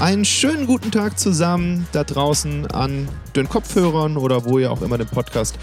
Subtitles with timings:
[0.00, 3.06] Einen schönen guten Tag zusammen da draußen an
[3.36, 5.58] den Kopfhörern oder wo ihr auch immer den Podcast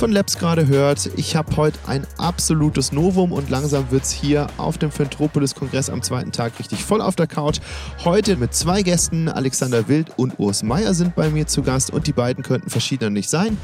[0.00, 1.10] von Labs gerade hört.
[1.16, 6.02] Ich habe heute ein absolutes Novum und langsam wird es hier auf dem Phentropolis-Kongress am
[6.02, 7.60] zweiten Tag richtig voll auf der Couch.
[8.02, 12.06] Heute mit zwei Gästen, Alexander Wild und Urs Meier sind bei mir zu Gast und
[12.06, 13.58] die beiden könnten verschiedener nicht sein.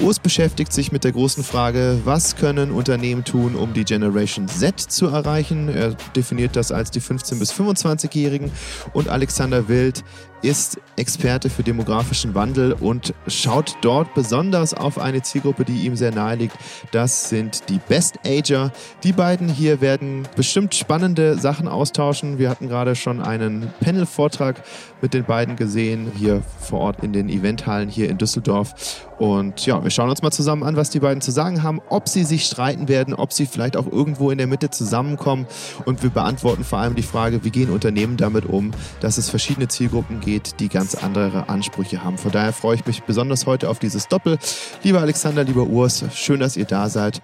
[0.00, 4.80] Urs beschäftigt sich mit der großen Frage, was können Unternehmen tun, um die Generation Z
[4.80, 5.68] zu erreichen.
[5.68, 8.50] Er definiert das als die 15- bis 25-Jährigen
[8.94, 10.04] und Alexander Wild
[10.46, 16.12] ist Experte für demografischen Wandel und schaut dort besonders auf eine Zielgruppe, die ihm sehr
[16.14, 16.56] nahe liegt.
[16.92, 18.72] Das sind die Best Ager.
[19.02, 22.38] Die beiden hier werden bestimmt spannende Sachen austauschen.
[22.38, 24.62] Wir hatten gerade schon einen Panel-Vortrag
[25.00, 29.04] mit den beiden gesehen, hier vor Ort in den Eventhallen hier in Düsseldorf.
[29.18, 32.08] Und ja, wir schauen uns mal zusammen an, was die beiden zu sagen haben, ob
[32.08, 35.46] sie sich streiten werden, ob sie vielleicht auch irgendwo in der Mitte zusammenkommen.
[35.84, 39.68] Und wir beantworten vor allem die Frage, wie gehen Unternehmen damit um, dass es verschiedene
[39.68, 42.18] Zielgruppen geht, die ganz andere Ansprüche haben.
[42.18, 44.38] Von daher freue ich mich besonders heute auf dieses Doppel.
[44.82, 47.22] Lieber Alexander, lieber Urs, schön, dass ihr da seid.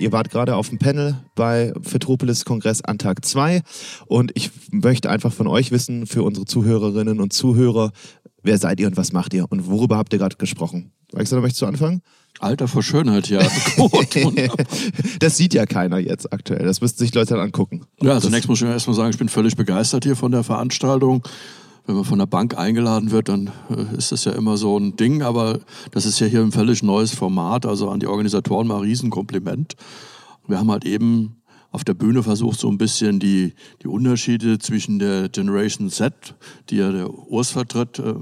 [0.00, 3.60] Ihr wart gerade auf dem Panel bei Fetropolis Kongress an Tag 2
[4.06, 7.92] und ich möchte einfach von euch wissen, für unsere Zuhörerinnen und Zuhörer,
[8.42, 10.92] wer seid ihr und was macht ihr und worüber habt ihr gerade gesprochen?
[11.12, 12.00] Alexander, möchtest du anfangen?
[12.38, 13.40] Alter vor Schönheit, ja.
[15.18, 16.64] das sieht ja keiner jetzt aktuell.
[16.64, 17.84] Das müssten sich Leute dann angucken.
[18.00, 21.22] Ja, zunächst muss ich erstmal sagen, ich bin völlig begeistert hier von der Veranstaltung.
[21.90, 24.94] Wenn man von der Bank eingeladen wird, dann äh, ist das ja immer so ein
[24.94, 25.22] Ding.
[25.22, 25.58] Aber
[25.90, 27.66] das ist ja hier ein völlig neues Format.
[27.66, 29.74] Also an die Organisatoren mal ein Riesenkompliment.
[30.46, 35.00] Wir haben halt eben auf der Bühne versucht, so ein bisschen die, die Unterschiede zwischen
[35.00, 36.36] der Generation Z,
[36.68, 37.98] die ja der Urs vertritt.
[37.98, 38.14] Äh,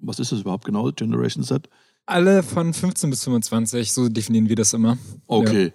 [0.00, 1.68] was ist das überhaupt genau, Generation Z?
[2.06, 4.98] Alle von 15 bis 25, so definieren wir das immer.
[5.26, 5.64] Okay.
[5.64, 5.72] Ja.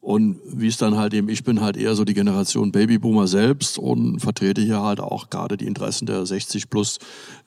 [0.00, 3.78] Und wie es dann halt eben, ich bin halt eher so die Generation Babyboomer selbst
[3.78, 6.98] und vertrete hier halt auch gerade die Interessen der 60 plus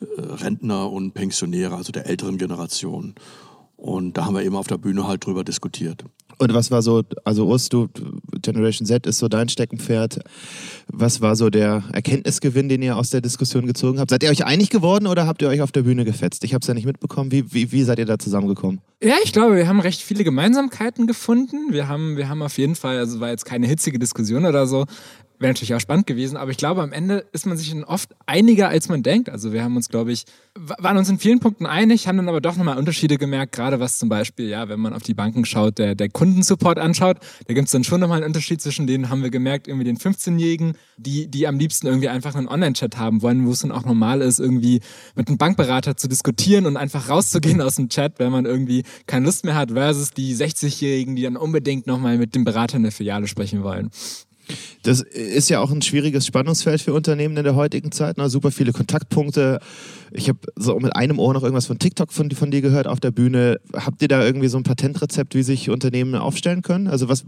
[0.02, 3.16] äh, Rentner und Pensionäre, also der älteren Generation.
[3.76, 6.06] Und da haben wir eben auf der Bühne halt drüber diskutiert.
[6.40, 7.88] Und was war so, also Urs, du,
[8.42, 10.20] Generation Z ist so dein Steckenpferd.
[10.88, 14.10] Was war so der Erkenntnisgewinn, den ihr aus der Diskussion gezogen habt?
[14.10, 16.44] Seid ihr euch einig geworden oder habt ihr euch auf der Bühne gefetzt?
[16.44, 17.32] Ich habe es ja nicht mitbekommen.
[17.32, 18.82] Wie, wie, wie seid ihr da zusammengekommen?
[19.02, 21.72] Ja, ich glaube, wir haben recht viele Gemeinsamkeiten gefunden.
[21.72, 24.86] Wir haben, wir haben auf jeden Fall, also war jetzt keine hitzige Diskussion oder so,
[25.44, 28.70] Wäre natürlich auch spannend gewesen, aber ich glaube, am Ende ist man sich oft einiger,
[28.70, 29.30] als man denkt.
[29.30, 30.24] Also wir haben uns, glaube ich,
[30.56, 33.98] waren uns in vielen Punkten einig, haben dann aber doch nochmal Unterschiede gemerkt, gerade was
[33.98, 37.66] zum Beispiel, ja, wenn man auf die Banken schaut, der, der Kundensupport anschaut, da gibt
[37.66, 41.28] es dann schon nochmal einen Unterschied zwischen denen, haben wir gemerkt, irgendwie den 15-Jährigen, die,
[41.28, 44.40] die am liebsten irgendwie einfach einen Online-Chat haben wollen, wo es dann auch normal ist,
[44.40, 44.80] irgendwie
[45.16, 49.26] mit einem Bankberater zu diskutieren und einfach rauszugehen aus dem Chat, wenn man irgendwie keine
[49.26, 52.94] Lust mehr hat, versus die 60-Jährigen, die dann unbedingt nochmal mit dem Berater in der
[52.94, 53.90] Filiale sprechen wollen.
[54.84, 58.18] Das ist ja auch ein schwieriges Spannungsfeld für Unternehmen in der heutigen Zeit.
[58.18, 58.30] Ne?
[58.30, 59.60] Super viele Kontaktpunkte.
[60.16, 63.00] Ich habe so mit einem Ohr noch irgendwas von TikTok von, von, dir gehört auf
[63.00, 63.58] der Bühne.
[63.74, 66.88] Habt ihr da irgendwie so ein Patentrezept, wie sich Unternehmen aufstellen können?
[66.88, 67.26] Also was,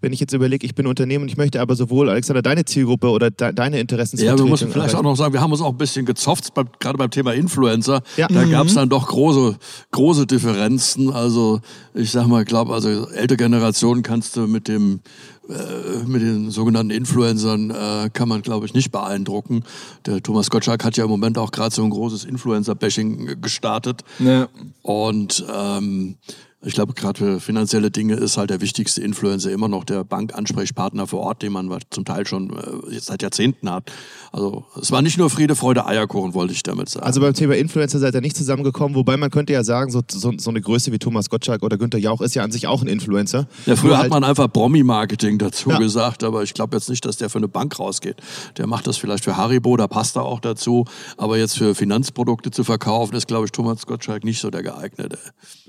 [0.00, 3.08] wenn ich jetzt überlege, ich bin Unternehmen und ich möchte aber sowohl, Alexander, deine Zielgruppe
[3.08, 5.72] oder de deine Interessen Ja, wir müssen vielleicht auch noch sagen, wir haben uns auch
[5.72, 8.02] ein bisschen gezofft, bei, gerade beim Thema Influencer.
[8.16, 8.28] Ja.
[8.28, 8.50] Da mhm.
[8.50, 9.56] gab es dann doch große,
[9.90, 11.10] große Differenzen.
[11.10, 11.60] Also
[11.94, 15.00] ich sag mal, ich glaube, also ältere Generationen kannst du mit dem
[15.48, 19.62] äh, mit den sogenannten Influencern äh, kann man, glaube ich, nicht beeindrucken.
[20.04, 24.02] Der Thomas Gottschalk hat ja im Moment auch gerade so ein großes Influencer-Bashing gestartet.
[24.18, 24.48] Ja.
[24.82, 26.16] Und ähm,
[26.60, 31.06] ich glaube, gerade für finanzielle Dinge ist halt der wichtigste Influencer immer noch der Bankansprechpartner
[31.06, 33.92] vor Ort, den man zum Teil schon äh, seit Jahrzehnten hat.
[34.32, 37.06] Also es war nicht nur Friede, Freude, Eierkuchen, wollte ich damit sagen.
[37.06, 40.32] Also beim Thema Influencer seid ihr nicht zusammengekommen, wobei man könnte ja sagen, so, so,
[40.36, 42.88] so eine Größe wie Thomas Gottschalk oder Günther Jauch ist ja an sich auch ein
[42.88, 43.46] Influencer.
[43.66, 45.78] Ja, früher hat halt man einfach Promi-Marketing dazu ja.
[45.78, 48.16] gesagt, aber ich glaube jetzt nicht, dass der für eine Bank rausgeht.
[48.56, 50.86] Der macht das vielleicht für Haribo, da passt er auch dazu,
[51.16, 55.18] aber jetzt für Finanzprodukte zu verkaufen, ist, glaube ich, Thomas Gottschalk nicht so der geeignete.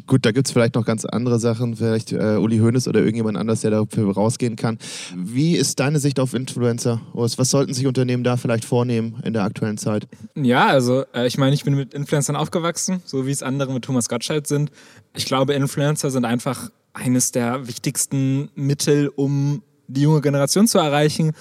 [0.08, 3.38] Gut, da gibt es vielleicht noch ganz andere Sachen, vielleicht äh, Uli Hoeneß oder irgendjemand
[3.38, 4.78] anders, der dafür rausgehen kann.
[5.16, 7.02] Wie ist deine Sicht auf Influencer?
[7.14, 10.08] Was sollten sich Unternehmen da vielleicht vornehmen in der aktuellen Zeit?
[10.36, 13.84] Ja, also äh, ich meine, ich bin mit Influencern aufgewachsen, so wie es andere mit
[13.86, 14.72] Thomas Gottschalk sind.
[15.16, 21.34] Ich glaube, Influencer sind einfach eines der wichtigsten Mittel, um die junge Generation zu erreichen.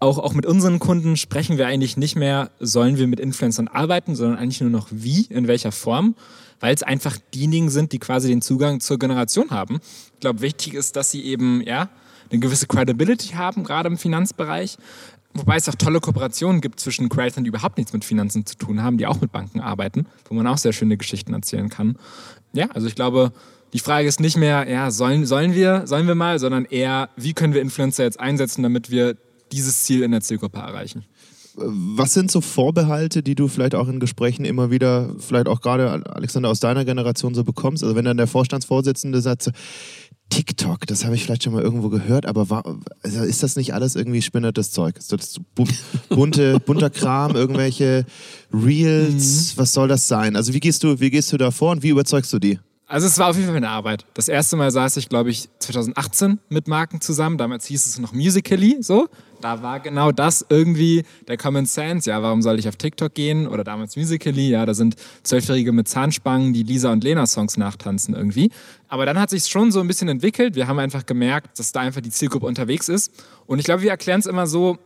[0.00, 4.16] Auch, auch mit unseren Kunden sprechen wir eigentlich nicht mehr, sollen wir mit Influencern arbeiten,
[4.16, 6.14] sondern eigentlich nur noch wie, in welcher Form
[6.60, 9.80] weil es einfach diejenigen sind, die quasi den Zugang zur Generation haben.
[10.14, 11.88] Ich glaube, wichtig ist, dass sie eben ja
[12.30, 14.76] eine gewisse Credibility haben, gerade im Finanzbereich.
[15.32, 18.82] Wobei es auch tolle Kooperationen gibt zwischen Creators, die überhaupt nichts mit Finanzen zu tun
[18.82, 21.96] haben, die auch mit Banken arbeiten, wo man auch sehr schöne Geschichten erzählen kann.
[22.52, 23.32] Ja, also ich glaube,
[23.72, 27.32] die Frage ist nicht mehr, ja, sollen, sollen wir, sollen wir mal, sondern eher, wie
[27.32, 29.16] können wir Influencer jetzt einsetzen, damit wir
[29.52, 31.04] dieses Ziel in der Zielgruppe erreichen.
[31.54, 36.06] Was sind so Vorbehalte, die du vielleicht auch in Gesprächen immer wieder, vielleicht auch gerade
[36.14, 37.82] Alexander aus deiner Generation so bekommst?
[37.82, 39.50] Also wenn dann der Vorstandsvorsitzende sagt,
[40.30, 42.62] TikTok, das habe ich vielleicht schon mal irgendwo gehört, aber war,
[43.02, 44.96] also ist das nicht alles irgendwie spinnertes Zeug?
[44.96, 45.40] Ist das
[46.08, 48.06] bunte, bunter Kram, irgendwelche
[48.52, 49.54] Reels?
[49.54, 49.60] Mhm.
[49.60, 50.36] Was soll das sein?
[50.36, 52.58] Also wie gehst du, wie gehst du da vor und wie überzeugst du die?
[52.86, 54.04] Also es war auf jeden Fall eine Arbeit.
[54.14, 57.38] Das erste Mal saß ich, glaube ich, 2018 mit Marken zusammen.
[57.38, 59.08] Damals hieß es noch Musically, so.
[59.40, 62.08] Da war genau das irgendwie der Common Sense.
[62.08, 63.46] Ja, warum soll ich auf TikTok gehen?
[63.46, 64.50] Oder damals Musically.
[64.50, 68.50] Ja, da sind Zwölfjährige mit Zahnspangen, die Lisa und Lena Songs nachtanzen irgendwie.
[68.88, 70.54] Aber dann hat sich schon so ein bisschen entwickelt.
[70.54, 73.12] Wir haben einfach gemerkt, dass da einfach die Zielgruppe unterwegs ist.
[73.46, 74.78] Und ich glaube, wir erklären es immer so,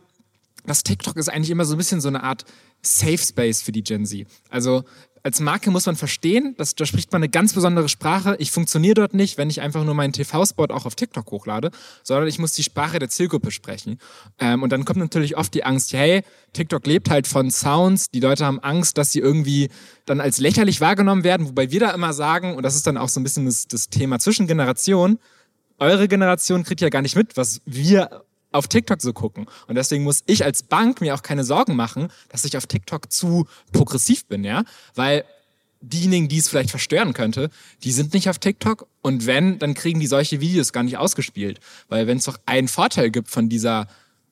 [0.65, 2.45] dass TikTok ist eigentlich immer so ein bisschen so eine Art
[2.81, 4.27] Safe Space für die Gen Z.
[4.49, 4.83] Also
[5.25, 8.35] als Marke muss man verstehen, dass, da spricht man eine ganz besondere Sprache.
[8.37, 11.71] Ich funktioniere dort nicht, wenn ich einfach nur meinen TV-Spot auch auf TikTok hochlade,
[12.03, 13.97] sondern ich muss die Sprache der Zielgruppe sprechen.
[14.37, 16.21] Ähm, und dann kommt natürlich oft die Angst, hey,
[16.53, 18.11] TikTok lebt halt von Sounds.
[18.11, 19.69] Die Leute haben Angst, dass sie irgendwie
[20.05, 23.09] dann als lächerlich wahrgenommen werden, wobei wir da immer sagen, und das ist dann auch
[23.09, 25.17] so ein bisschen das, das Thema zwischen Generationen,
[25.79, 28.24] eure Generation kriegt ja gar nicht mit, was wir
[28.55, 29.47] auf TikTok so gucken.
[29.67, 33.11] Und deswegen muss ich als Bank mir auch keine Sorgen machen, dass ich auf TikTok
[33.11, 34.63] zu progressiv bin, ja?
[34.95, 35.25] Weil
[35.81, 37.49] diejenigen, die es vielleicht verstören könnte,
[37.83, 38.87] die sind nicht auf TikTok.
[39.01, 41.59] Und wenn, dann kriegen die solche Videos gar nicht ausgespielt.
[41.89, 43.87] Weil wenn es doch einen Vorteil gibt von dieser,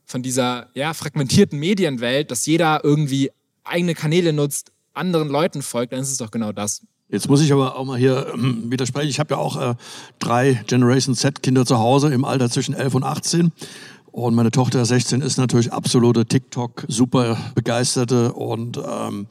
[0.05, 3.31] von dieser ja, fragmentierten Medienwelt, dass jeder irgendwie
[3.63, 6.81] eigene Kanäle nutzt, anderen Leuten folgt, dann ist es doch genau das.
[7.09, 9.09] Jetzt muss ich aber auch mal hier äh, widersprechen.
[9.09, 9.75] Ich habe ja auch äh,
[10.19, 13.51] drei Generation Z-Kinder zu Hause im Alter zwischen 11 und 18.
[14.13, 19.25] Und meine Tochter 16 ist natürlich absolute TikTok super begeisterte und ähm,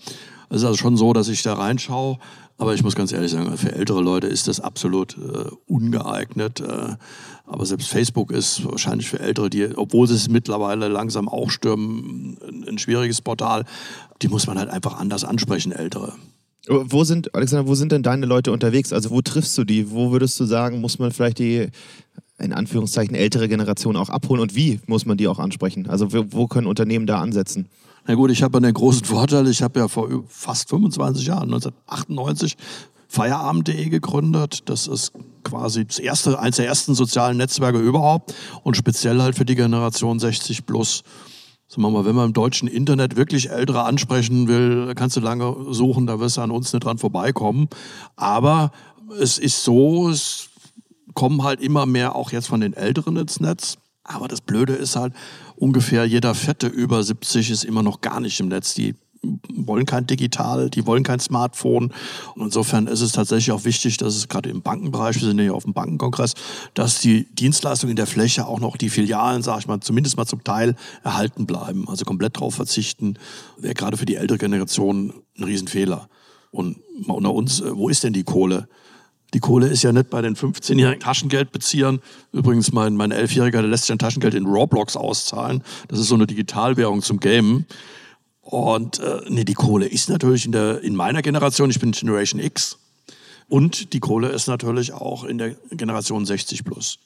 [0.51, 2.19] es ist also schon so, dass ich da reinschaue.
[2.59, 6.61] Aber ich muss ganz ehrlich sagen, für ältere Leute ist das absolut äh, ungeeignet.
[6.61, 6.97] Äh,
[7.47, 12.37] aber selbst Facebook ist wahrscheinlich für Ältere, die, obwohl sie es mittlerweile langsam auch stürmen,
[12.43, 13.65] ein, ein schwieriges Portal.
[14.21, 16.15] Die muss man halt einfach anders ansprechen, Ältere.
[16.67, 18.93] Wo sind, Alexander, wo sind denn deine Leute unterwegs?
[18.93, 19.93] Also wo triffst du die?
[19.93, 21.69] Wo würdest du sagen, muss man vielleicht die
[22.39, 25.89] in Anführungszeichen ältere Generation auch abholen und wie muss man die auch ansprechen?
[25.89, 27.69] Also wo, wo können Unternehmen da ansetzen?
[28.07, 29.47] Na gut, ich habe einen großen Vorteil.
[29.49, 32.57] Ich habe ja vor fast 25 Jahren, 1998,
[33.09, 34.69] Feierabend.de gegründet.
[34.69, 35.13] Das ist
[35.45, 40.19] quasi das erste, eines der ersten sozialen Netzwerke überhaupt und speziell halt für die Generation
[40.19, 41.03] 60 plus.
[41.69, 45.55] Sagen wir mal, wenn man im deutschen Internet wirklich Ältere ansprechen will, kannst du lange
[45.71, 47.69] suchen, da wirst du an uns nicht dran vorbeikommen.
[48.17, 48.73] Aber
[49.21, 50.49] es ist so, es
[51.15, 53.77] kommen halt immer mehr auch jetzt von den Älteren ins Netz.
[54.05, 55.13] Aber das Blöde ist halt,
[55.57, 58.75] ungefähr jeder Fette über 70 ist immer noch gar nicht im Netz.
[58.75, 58.95] Die
[59.55, 61.93] wollen kein Digital, die wollen kein Smartphone.
[62.35, 65.53] Und insofern ist es tatsächlich auch wichtig, dass es gerade im Bankenbereich, wir sind ja
[65.53, 66.35] auf dem Bankenkongress,
[66.75, 70.27] dass die Dienstleistungen in der Fläche auch noch die Filialen, sage ich mal, zumindest mal
[70.27, 70.75] zum Teil
[71.05, 71.89] erhalten bleiben.
[71.89, 73.17] Also komplett drauf verzichten,
[73.57, 76.09] wäre gerade für die ältere Generation ein Riesenfehler.
[76.51, 78.69] Und mal unter uns, wo ist denn die Kohle?
[79.35, 82.01] Die Kohle ist ja nicht bei den 15-jährigen Taschengeldbeziehern.
[82.33, 85.63] Übrigens, mein, mein Elfjähriger, der lässt sich ein Taschengeld in Roblox auszahlen.
[85.89, 87.67] Das ist so eine Digitalwährung zum Gamen.
[88.43, 92.41] Und äh, nee, die Kohle ist natürlich in, der, in meiner Generation, ich bin Generation
[92.41, 92.79] X,
[93.49, 96.99] und die Kohle ist natürlich auch in der Generation 60 plus.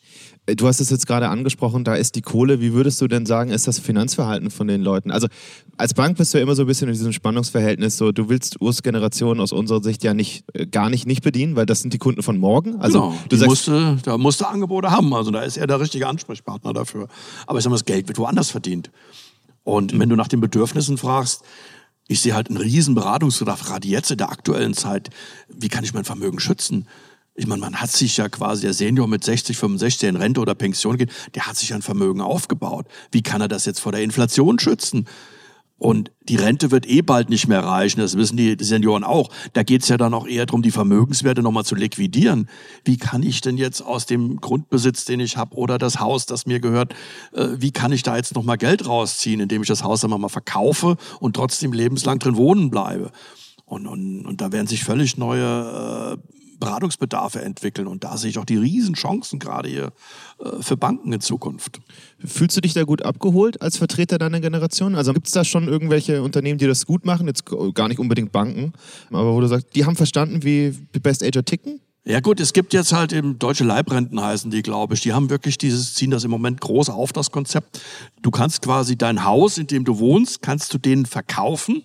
[0.46, 2.60] Du hast es jetzt gerade angesprochen, da ist die Kohle.
[2.60, 5.10] Wie würdest du denn sagen, ist das Finanzverhalten von den Leuten?
[5.10, 5.26] Also
[5.76, 7.96] als Bank bist du ja immer so ein bisschen in diesem Spannungsverhältnis.
[7.96, 11.66] So, du willst Urs-Generationen aus unserer Sicht ja nicht, äh, gar nicht nicht bedienen, weil
[11.66, 12.76] das sind die Kunden von morgen.
[12.76, 15.12] Also genau, du sagst, musste, da musste Angebote haben.
[15.14, 17.08] Also da ist er der richtige Ansprechpartner dafür.
[17.48, 18.92] Aber ich sag mal, das Geld wird woanders verdient.
[19.64, 21.42] Und wenn du nach den Bedürfnissen fragst,
[22.08, 25.10] ich sehe halt einen riesen Beratungsbedarf, gerade jetzt in der aktuellen Zeit.
[25.48, 26.86] Wie kann ich mein Vermögen schützen?
[27.34, 30.40] Ich meine, man hat sich ja quasi, der Senior mit 60, 65, der in Rente
[30.40, 32.86] oder Pension geht, der hat sich ein Vermögen aufgebaut.
[33.10, 35.06] Wie kann er das jetzt vor der Inflation schützen?
[35.78, 39.30] Und die Rente wird eh bald nicht mehr reichen, das wissen die Senioren auch.
[39.52, 42.48] Da geht's ja dann auch eher darum, die Vermögenswerte nochmal zu liquidieren.
[42.84, 46.46] Wie kann ich denn jetzt aus dem Grundbesitz, den ich habe, oder das Haus, das
[46.46, 46.94] mir gehört,
[47.34, 50.28] äh, wie kann ich da jetzt nochmal Geld rausziehen, indem ich das Haus dann mal
[50.28, 53.10] verkaufe und trotzdem lebenslang drin wohnen bleibe?
[53.66, 57.86] Und, und, und da werden sich völlig neue äh, Beratungsbedarfe entwickeln.
[57.86, 59.92] Und da sehe ich auch die Riesenchancen gerade hier
[60.38, 61.80] äh, für Banken in Zukunft.
[62.24, 64.94] Fühlst du dich da gut abgeholt als Vertreter deiner Generation?
[64.94, 67.26] Also gibt es da schon irgendwelche Unternehmen, die das gut machen?
[67.26, 67.44] Jetzt
[67.74, 68.72] gar nicht unbedingt Banken,
[69.10, 70.70] aber wo du sagst, die haben verstanden, wie
[71.00, 71.80] Best Ager ticken?
[72.08, 75.00] Ja gut, es gibt jetzt halt eben deutsche Leibrenten heißen die, glaube ich.
[75.00, 77.80] Die haben wirklich dieses, ziehen das im Moment groß auf, das Konzept.
[78.22, 81.82] Du kannst quasi dein Haus, in dem du wohnst, kannst du denen verkaufen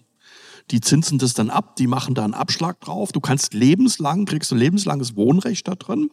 [0.72, 3.12] die zinsen das dann ab, die machen da einen Abschlag drauf.
[3.12, 6.12] Du kannst lebenslang, kriegst du lebenslanges Wohnrecht da drin.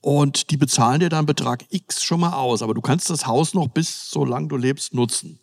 [0.00, 2.62] Und die bezahlen dir dann Betrag X schon mal aus.
[2.62, 5.40] Aber du kannst das Haus noch bis, solange du lebst, nutzen.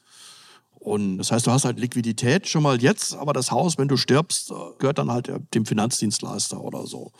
[0.83, 3.95] Und das heißt, du hast halt Liquidität schon mal jetzt, aber das Haus, wenn du
[3.95, 7.11] stirbst, äh, gehört dann halt dem Finanzdienstleister oder so.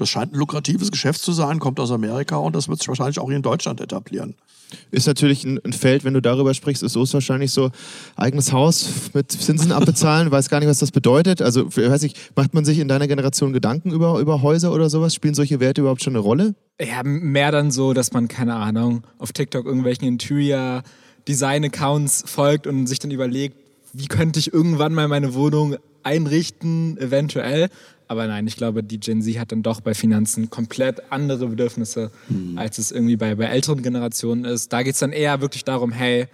[0.00, 3.18] Das scheint ein lukratives Geschäft zu sein, kommt aus Amerika und das wird sich wahrscheinlich
[3.18, 4.34] auch hier in Deutschland etablieren.
[4.90, 7.70] Ist natürlich ein, ein Feld, wenn du darüber sprichst, ist so ist wahrscheinlich so
[8.16, 11.42] eigenes Haus mit Zinsen abbezahlen, weiß gar nicht, was das bedeutet.
[11.42, 15.14] Also, weiß ich, macht man sich in deiner Generation Gedanken über, über Häuser oder sowas?
[15.14, 16.54] Spielen solche Werte überhaupt schon eine Rolle?
[16.80, 20.82] Ja, mehr dann so, dass man, keine Ahnung, auf TikTok irgendwelchen Interior
[21.28, 23.56] Design-Accounts folgt und sich dann überlegt,
[23.92, 27.68] wie könnte ich irgendwann mal meine Wohnung einrichten, eventuell.
[28.10, 32.10] Aber nein, ich glaube, die Gen Z hat dann doch bei Finanzen komplett andere Bedürfnisse,
[32.28, 32.58] mhm.
[32.58, 34.72] als es irgendwie bei, bei älteren Generationen ist.
[34.72, 36.26] Da geht es dann eher wirklich darum, hey,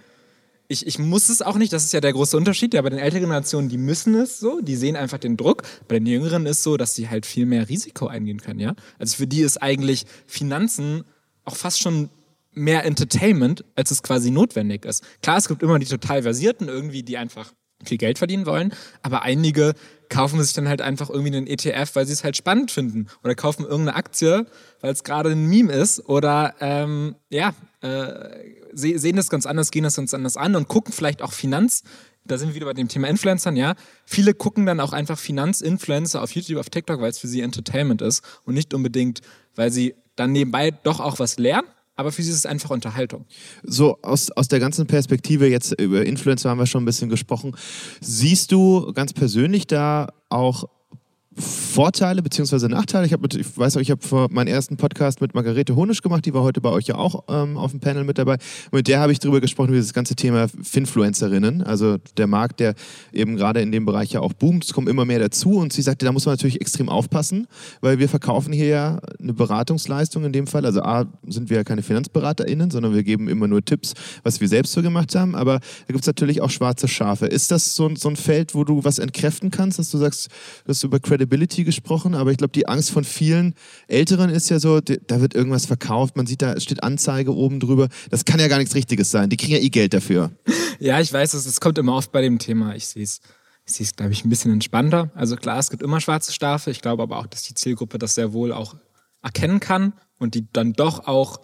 [0.67, 2.73] ich, ich muss es auch nicht, das ist ja der große Unterschied.
[2.73, 5.61] Ja, bei den älteren Generationen, die müssen es so, die sehen einfach den Druck.
[5.87, 8.73] Bei den jüngeren ist so, dass sie halt viel mehr Risiko eingehen können, ja.
[8.97, 11.03] Also für die ist eigentlich Finanzen
[11.45, 12.09] auch fast schon
[12.53, 15.03] mehr Entertainment, als es quasi notwendig ist.
[15.21, 17.53] Klar, es gibt immer die total versierten irgendwie, die einfach
[17.83, 19.73] viel Geld verdienen wollen, aber einige
[20.09, 23.35] kaufen sich dann halt einfach irgendwie einen ETF, weil sie es halt spannend finden oder
[23.35, 24.45] kaufen irgendeine Aktie,
[24.81, 28.29] weil es gerade ein Meme ist oder ähm, ja, äh,
[28.73, 31.83] sehen das ganz anders, gehen das ganz anders an und gucken vielleicht auch Finanz.
[32.25, 33.75] Da sind wir wieder bei dem Thema Influencern, ja.
[34.05, 38.01] Viele gucken dann auch einfach Finanzinfluencer auf YouTube, auf TikTok, weil es für sie Entertainment
[38.01, 39.21] ist und nicht unbedingt,
[39.55, 43.25] weil sie dann nebenbei doch auch was lernen aber für sie ist es einfach Unterhaltung.
[43.63, 47.55] So aus, aus der ganzen Perspektive, jetzt über Influencer haben wir schon ein bisschen gesprochen,
[47.99, 50.69] siehst du ganz persönlich da auch
[51.39, 52.67] Vorteile bzw.
[52.67, 53.05] Nachteile.
[53.05, 56.33] Ich, hab ich weiß auch, ich habe meinen ersten Podcast mit Margarete Honisch gemacht, die
[56.33, 58.37] war heute bei euch ja auch ähm, auf dem Panel mit dabei.
[58.71, 62.73] mit der habe ich darüber gesprochen, über das ganze Thema Finfluencerinnen, also der Markt, der
[63.13, 64.65] eben gerade in dem Bereich ja auch boomt.
[64.65, 67.45] Es kommen immer mehr dazu und sie sagte, da muss man natürlich extrem aufpassen,
[67.81, 70.65] weil wir verkaufen hier ja eine Beratungsleistung in dem Fall.
[70.65, 74.47] Also A, sind wir ja keine FinanzberaterInnen, sondern wir geben immer nur Tipps, was wir
[74.47, 75.35] selbst so gemacht haben.
[75.35, 77.27] Aber da gibt es natürlich auch schwarze Schafe.
[77.27, 80.29] Ist das so, so ein Feld, wo du was entkräften kannst, dass du sagst,
[80.65, 83.53] dass du über Credibility Credibility gesprochen, aber ich glaube, die Angst von vielen
[83.87, 87.89] Älteren ist ja so, da wird irgendwas verkauft, man sieht, da steht Anzeige oben drüber.
[88.09, 89.29] Das kann ja gar nichts Richtiges sein.
[89.29, 90.31] Die kriegen ja eh Geld dafür.
[90.79, 92.75] Ja, ich weiß, es kommt immer oft bei dem Thema.
[92.75, 93.19] Ich sehe es.
[93.65, 95.11] Ich sehe es, glaube ich, ein bisschen entspannter.
[95.13, 96.71] Also klar, es gibt immer schwarze Schafe.
[96.71, 98.75] Ich glaube aber auch, dass die Zielgruppe das sehr wohl auch
[99.21, 101.41] erkennen kann und die dann doch auch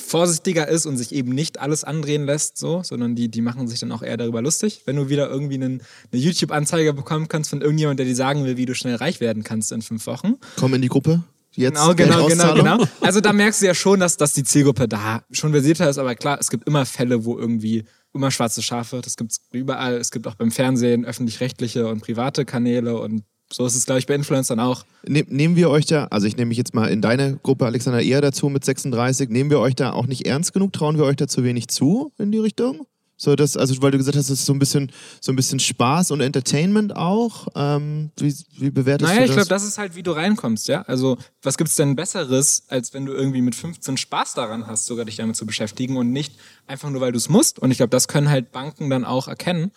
[0.00, 3.80] vorsichtiger ist und sich eben nicht alles andrehen lässt, so, sondern die, die machen sich
[3.80, 4.82] dann auch eher darüber lustig.
[4.86, 8.56] Wenn du wieder irgendwie einen, eine YouTube-Anzeige bekommen kannst von irgendjemand, der dir sagen will,
[8.56, 10.34] wie du schnell reich werden kannst in fünf Wochen.
[10.56, 11.22] Komm in die Gruppe.
[11.52, 12.84] Jetzt genau, genau, genau, genau.
[13.00, 16.14] Also da merkst du ja schon, dass, dass die Zielgruppe da schon versierter ist, aber
[16.14, 19.94] klar, es gibt immer Fälle, wo irgendwie immer schwarze Schafe, das gibt es überall.
[19.94, 24.06] Es gibt auch beim Fernsehen öffentlich-rechtliche und private Kanäle und so ist es, glaube ich,
[24.06, 24.84] bei Influencern auch.
[25.06, 28.00] Ne nehmen wir euch da, also ich nehme mich jetzt mal in deine Gruppe, Alexander,
[28.02, 30.72] eher dazu mit 36, nehmen wir euch da auch nicht ernst genug?
[30.72, 32.86] Trauen wir euch da zu wenig zu in die Richtung?
[33.22, 34.90] So, das, also weil du gesagt hast, es ist so ein bisschen,
[35.20, 37.48] so ein bisschen Spaß und Entertainment auch.
[37.54, 39.10] Ähm, wie, wie bewertest naja, du das?
[39.10, 40.82] Naja, ich glaube, das ist halt, wie du reinkommst, ja.
[40.82, 44.86] Also, was gibt es denn Besseres, als wenn du irgendwie mit 15 Spaß daran hast,
[44.86, 46.34] sogar dich damit zu beschäftigen und nicht
[46.66, 47.58] einfach nur, weil du es musst.
[47.58, 49.70] Und ich glaube, das können halt Banken dann auch erkennen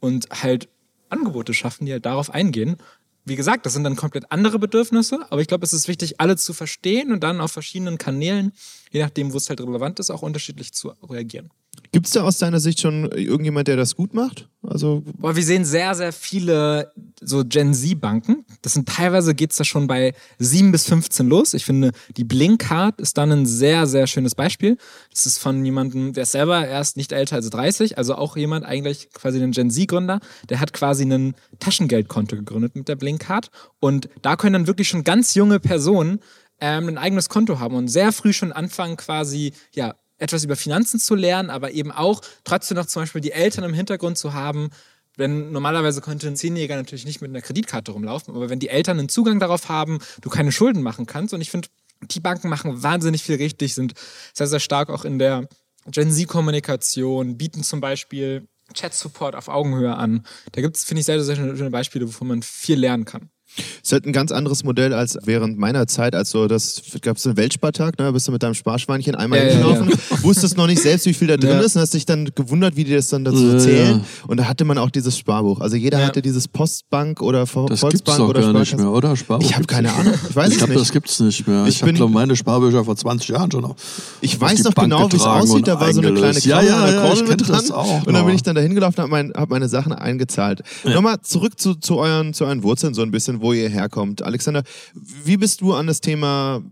[0.00, 0.68] und halt
[1.08, 2.76] Angebote schaffen, die halt darauf eingehen
[3.24, 6.36] wie gesagt, das sind dann komplett andere Bedürfnisse, aber ich glaube, es ist wichtig, alle
[6.36, 8.52] zu verstehen und dann auf verschiedenen Kanälen,
[8.90, 11.50] je nachdem, wo es halt relevant ist, auch unterschiedlich zu reagieren.
[11.92, 14.48] Gibt es da aus deiner Sicht schon irgendjemand, der das gut macht?
[14.62, 18.46] Also Boah, wir sehen sehr, sehr viele so Gen Z-Banken.
[18.62, 21.52] Das sind teilweise geht es da schon bei 7 bis 15 los.
[21.52, 24.78] Ich finde, die Blinkcard ist dann ein sehr, sehr schönes Beispiel.
[25.10, 28.64] Das ist von jemandem, der ist selber erst nicht älter als 30, also auch jemand,
[28.64, 33.50] eigentlich quasi ein Gen Z-Gründer, der hat quasi ein Taschengeldkonto gegründet mit der Blinkcard.
[33.80, 36.20] Und da können dann wirklich schon ganz junge Personen
[36.58, 41.00] ähm, ein eigenes Konto haben und sehr früh schon anfangen, quasi ja, etwas über Finanzen
[41.00, 44.70] zu lernen, aber eben auch trotzdem noch zum Beispiel die Eltern im Hintergrund zu haben.
[45.18, 48.98] Denn normalerweise könnte ein Zehnjähriger natürlich nicht mit einer Kreditkarte rumlaufen, aber wenn die Eltern
[48.98, 51.34] einen Zugang darauf haben, du keine Schulden machen kannst.
[51.34, 51.68] Und ich finde,
[52.00, 53.94] die Banken machen wahnsinnig viel richtig, sind
[54.32, 55.48] sehr, sehr stark auch in der
[55.86, 60.24] Gen Z-Kommunikation, bieten zum Beispiel Chat-Support auf Augenhöhe an.
[60.52, 63.28] Da gibt es, finde ich, sehr, sehr schöne Beispiele, wovon man viel lernen kann.
[63.56, 67.16] Es ist halt ein ganz anderes Modell als während meiner Zeit, als so das gab
[67.16, 68.12] es einen Weltspartag, ne?
[68.12, 70.22] Bist du mit deinem Sparschweinchen einmal ja, hingelaufen, ja, ja.
[70.22, 72.84] wusstest noch nicht selbst, wie viel da drin ist und hast dich dann gewundert, wie
[72.84, 74.04] die das dann dazu zählen.
[74.26, 75.60] Und da hatte man auch dieses Sparbuch.
[75.60, 79.16] Also jeder hatte dieses Postbank oder Vo das Volksbank gibt's oder gar nicht mehr, oder?
[79.16, 80.14] Sparbuch ich habe keine Ahnung.
[80.28, 80.80] Ich weiß ich glaub, es nicht.
[80.80, 81.66] Das gibt es nicht mehr.
[81.66, 83.76] Ich, ich habe meine Sparbücher vor 20 Jahren schon noch.
[84.20, 85.68] Ich weiß noch genau, wie es aussieht.
[85.68, 87.70] Da war so eine kleine Karte ja, ja, ja, mit dran.
[87.70, 90.62] Auch, und dann bin ich dann da hingelaufen und habe mein, hab meine Sachen eingezahlt.
[90.84, 94.22] Nochmal zurück zu, zu, euren, zu euren Wurzeln so ein bisschen, wo ihr herkommt.
[94.22, 94.62] Alexander,
[94.94, 96.62] wie bist du an das Thema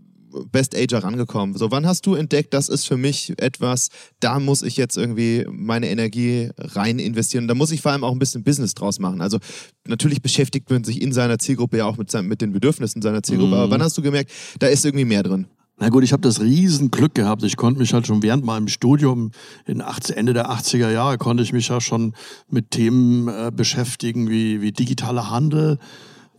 [0.51, 1.55] Best Ager rangekommen?
[1.57, 5.45] So, wann hast du entdeckt, das ist für mich etwas, da muss ich jetzt irgendwie
[5.49, 7.47] meine Energie rein investieren.
[7.47, 9.21] Da muss ich vor allem auch ein bisschen Business draus machen.
[9.21, 9.37] Also
[9.85, 13.55] natürlich beschäftigt man sich in seiner Zielgruppe ja auch mit, mit den Bedürfnissen seiner Zielgruppe.
[13.55, 13.61] Mhm.
[13.61, 15.47] Aber wann hast du gemerkt, da ist irgendwie mehr drin?
[15.81, 17.41] Na gut, ich habe das Riesenglück gehabt.
[17.41, 19.31] Ich konnte mich halt schon während meinem Studium
[19.65, 22.13] in 80, Ende der 80er Jahre konnte ich mich ja schon
[22.51, 25.79] mit Themen äh, beschäftigen wie, wie digitaler Handel.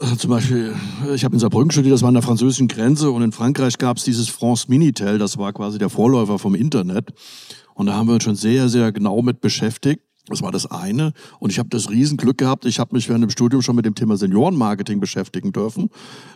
[0.02, 0.74] Äh, zum Beispiel,
[1.14, 3.98] ich habe in Saarbrücken studiert, das war an der französischen Grenze und in Frankreich gab
[3.98, 7.12] es dieses France Minitel, das war quasi der Vorläufer vom Internet.
[7.74, 10.02] Und da haben wir uns schon sehr, sehr genau mit beschäftigt.
[10.26, 11.12] Das war das eine.
[11.40, 12.64] Und ich habe das Riesenglück gehabt.
[12.64, 15.90] Ich habe mich während dem Studium schon mit dem Thema Seniorenmarketing beschäftigen dürfen,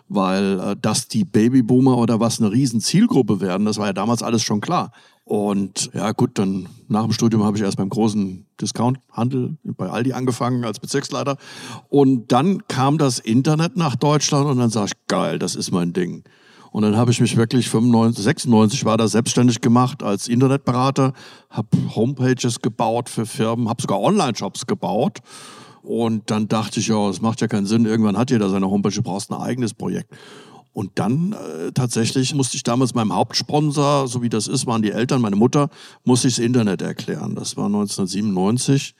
[0.09, 4.25] weil äh, dass die Babyboomer oder was eine riesen Zielgruppe werden, das war ja damals
[4.25, 4.90] alles schon klar.
[5.23, 10.12] Und ja gut, dann nach dem Studium habe ich erst beim großen Discount-Handel bei Aldi
[10.12, 11.37] angefangen als Bezirksleiter.
[11.88, 15.93] Und dann kam das Internet nach Deutschland und dann sag ich, geil, das ist mein
[15.93, 16.25] Ding.
[16.76, 21.14] Und dann habe ich mich wirklich 95, 96 war da selbstständig gemacht als Internetberater,
[21.49, 25.21] habe Homepages gebaut für Firmen, habe sogar Online-Shops gebaut.
[25.83, 28.92] Und dann dachte ich, ja, es macht ja keinen Sinn, irgendwann hat jeder seine Homepage,
[28.92, 30.11] du brauchst ein eigenes Projekt.
[30.75, 34.92] Und dann äh, tatsächlich musste ich damals meinem Hauptsponsor, so wie das ist, waren die
[34.92, 35.71] Eltern, meine Mutter,
[36.04, 37.35] musste ich das Internet erklären.
[37.37, 38.95] Das war 1997.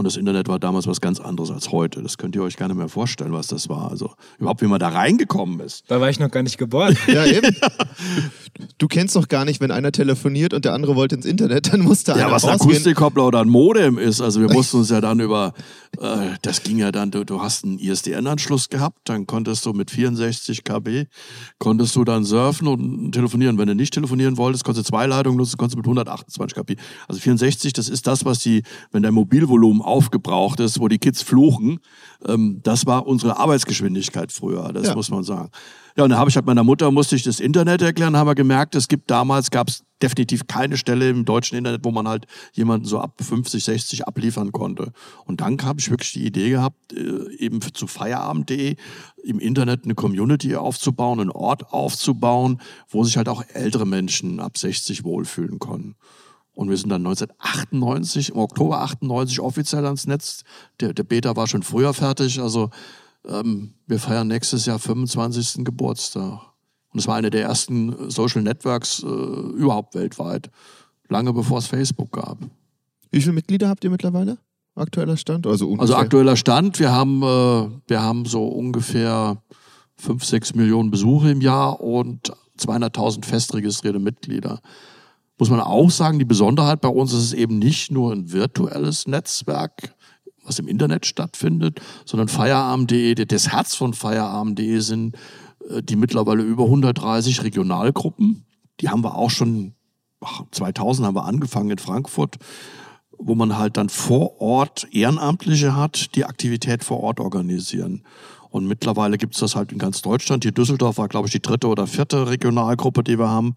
[0.00, 2.02] Und das Internet war damals was ganz anderes als heute.
[2.02, 3.90] Das könnt ihr euch gar nicht mehr vorstellen, was das war.
[3.90, 5.84] Also überhaupt, wie man da reingekommen ist.
[5.88, 6.96] Da war ich noch gar nicht geboren.
[7.06, 7.54] Ja, eben.
[8.78, 11.80] Du kennst doch gar nicht, wenn einer telefoniert und der andere wollte ins Internet, dann
[11.80, 14.20] musste einer Ja, was ein Akustikkoppler oder ein Modem ist.
[14.20, 15.52] Also wir mussten uns ja dann über,
[15.98, 19.90] äh, das ging ja dann, du, du hast einen ISDN-Anschluss gehabt, dann konntest du mit
[19.90, 21.06] 64 KB,
[21.58, 23.58] konntest du dann surfen und telefonieren.
[23.58, 26.76] Wenn du nicht telefonieren wolltest, konntest du zwei Leitungen nutzen, konntest du mit 128 KB.
[27.08, 31.22] Also 64, das ist das, was die, wenn dein Mobilvolumen aufgebraucht ist, wo die Kids
[31.22, 31.80] fluchen.
[32.26, 34.94] Ähm, das war unsere Arbeitsgeschwindigkeit früher, das ja.
[34.94, 35.50] muss man sagen.
[35.96, 38.34] Ja, und dann habe ich halt meiner Mutter, musste ich das Internet erklären, haben wir
[38.34, 42.26] gemerkt, es gibt damals, gab es definitiv keine Stelle im deutschen Internet, wo man halt
[42.52, 44.92] jemanden so ab 50, 60 abliefern konnte.
[45.26, 48.76] Und dann habe ich wirklich die Idee gehabt, äh, eben zu feierabend.de
[49.24, 54.56] im Internet eine Community aufzubauen, einen Ort aufzubauen, wo sich halt auch ältere Menschen ab
[54.56, 55.96] 60 wohlfühlen konnten.
[56.60, 60.42] Und wir sind dann 1998, im Oktober 98 offiziell ans Netz.
[60.78, 62.38] Der, der Beta war schon früher fertig.
[62.38, 62.68] Also
[63.26, 65.64] ähm, wir feiern nächstes Jahr 25.
[65.64, 66.38] Geburtstag.
[66.92, 70.50] Und es war eine der ersten Social Networks äh, überhaupt weltweit.
[71.08, 72.36] Lange bevor es Facebook gab.
[73.10, 74.36] Wie viele Mitglieder habt ihr mittlerweile?
[74.74, 75.46] Aktueller Stand?
[75.46, 79.42] Also, also aktueller Stand, wir haben, äh, wir haben so ungefähr
[79.96, 84.60] 5, 6 Millionen Besuche im Jahr und 200.000 festregistrierte Mitglieder
[85.40, 89.06] muss man auch sagen, die Besonderheit bei uns ist es eben nicht nur ein virtuelles
[89.06, 89.94] Netzwerk,
[90.44, 95.16] was im Internet stattfindet, sondern Feierabend.de, das Herz von Feierabend.de sind
[95.68, 98.44] äh, die mittlerweile über 130 Regionalgruppen.
[98.80, 99.74] Die haben wir auch schon,
[100.20, 102.36] ach, 2000 haben wir angefangen in Frankfurt,
[103.18, 108.04] wo man halt dann vor Ort Ehrenamtliche hat, die Aktivität vor Ort organisieren.
[108.50, 110.42] Und mittlerweile gibt es das halt in ganz Deutschland.
[110.42, 113.54] Hier Düsseldorf war, glaube ich, die dritte oder vierte Regionalgruppe, die wir haben.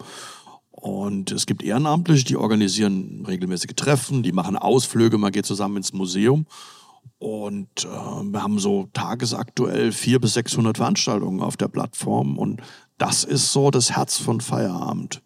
[0.83, 5.93] Und es gibt Ehrenamtliche, die organisieren regelmäßige Treffen, die machen Ausflüge, man geht zusammen ins
[5.93, 6.45] Museum.
[7.19, 12.37] Und äh, wir haben so tagesaktuell 400 bis 600 Veranstaltungen auf der Plattform.
[12.37, 12.61] Und
[12.97, 15.21] das ist so das Herz von Feierabend.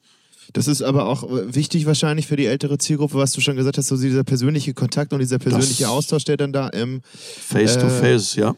[0.54, 3.80] Das ist aber auch äh, wichtig wahrscheinlich für die ältere Zielgruppe, was du schon gesagt
[3.80, 8.38] hast, so dieser persönliche Kontakt und dieser persönliche das Austausch, der dann da im Face-to-Face,
[8.38, 8.56] äh, ja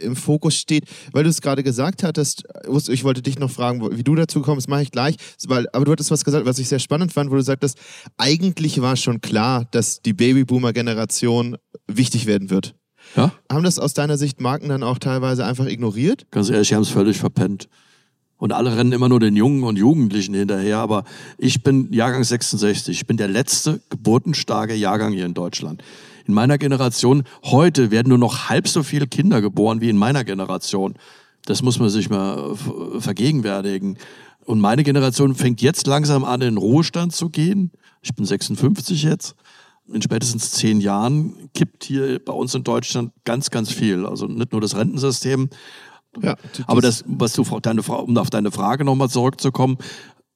[0.00, 2.44] im Fokus steht, weil du es gerade gesagt hattest,
[2.88, 5.92] ich wollte dich noch fragen, wie du dazu kommst, mache ich gleich, weil, aber du
[5.92, 7.78] hattest was gesagt, was ich sehr spannend fand, wo du sagtest,
[8.16, 12.74] eigentlich war schon klar, dass die Babyboomer-Generation wichtig werden wird.
[13.16, 13.32] Ja?
[13.50, 16.26] Haben das aus deiner Sicht Marken dann auch teilweise einfach ignoriert?
[16.30, 17.68] Ganz ehrlich, sie haben es völlig verpennt.
[18.36, 20.78] Und alle rennen immer nur den Jungen und Jugendlichen hinterher.
[20.78, 21.04] Aber
[21.36, 22.98] ich bin Jahrgang 66.
[22.98, 25.82] Ich bin der letzte geburtenstarke Jahrgang hier in Deutschland
[26.30, 30.22] in meiner Generation, heute werden nur noch halb so viele Kinder geboren wie in meiner
[30.22, 30.94] Generation.
[31.44, 32.54] Das muss man sich mal
[32.98, 33.98] vergegenwärtigen.
[34.44, 37.72] Und meine Generation fängt jetzt langsam an, in den Ruhestand zu gehen.
[38.00, 39.34] Ich bin 56 jetzt.
[39.92, 44.06] In spätestens zehn Jahren kippt hier bei uns in Deutschland ganz, ganz viel.
[44.06, 45.50] Also nicht nur das Rentensystem.
[46.22, 49.78] Ja, das aber das, was du, deine, um auf deine Frage nochmal zurückzukommen,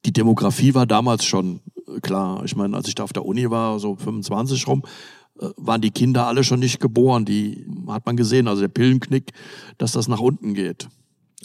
[0.05, 1.61] die Demografie war damals schon
[2.01, 2.43] klar.
[2.43, 4.87] Ich meine, als ich da auf der Uni war, so 25 rum, äh,
[5.57, 7.25] waren die Kinder alle schon nicht geboren.
[7.25, 9.31] Die hat man gesehen, also der Pillenknick,
[9.77, 10.87] dass das nach unten geht.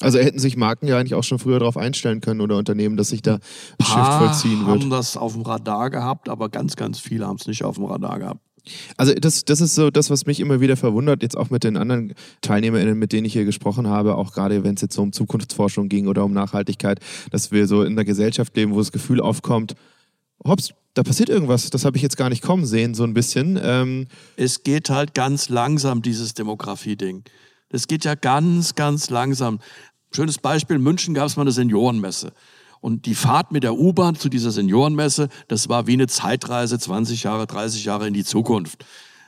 [0.00, 3.08] Also hätten sich Marken ja eigentlich auch schon früher darauf einstellen können oder Unternehmen, dass
[3.08, 4.80] sich da ein Shift vollziehen wird.
[4.80, 7.84] haben das auf dem Radar gehabt, aber ganz, ganz viele haben es nicht auf dem
[7.84, 8.40] Radar gehabt.
[8.96, 11.76] Also das, das ist so das, was mich immer wieder verwundert, jetzt auch mit den
[11.76, 15.12] anderen TeilnehmerInnen, mit denen ich hier gesprochen habe, auch gerade wenn es jetzt so um
[15.12, 17.00] Zukunftsforschung ging oder um Nachhaltigkeit,
[17.30, 19.74] dass wir so in einer Gesellschaft leben, wo das Gefühl aufkommt,
[20.44, 23.58] hops, da passiert irgendwas, das habe ich jetzt gar nicht kommen sehen, so ein bisschen.
[23.62, 27.24] Ähm es geht halt ganz langsam, dieses Demografie-Ding.
[27.68, 29.60] Das geht ja ganz, ganz langsam.
[30.12, 32.32] Schönes Beispiel, in München gab es mal eine Seniorenmesse.
[32.80, 37.22] Und die Fahrt mit der U-Bahn zu dieser Seniorenmesse, das war wie eine Zeitreise 20
[37.22, 38.84] Jahre, 30 Jahre in die Zukunft.